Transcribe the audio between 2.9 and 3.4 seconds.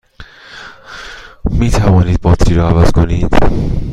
کنید؟